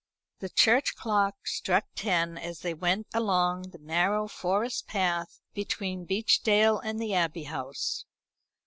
[0.39, 6.79] The church clock struck ten as they went along the narrow forest path between Beechdale
[6.79, 8.05] and the Abbey House.